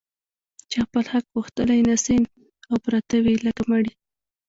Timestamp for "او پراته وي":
2.69-3.35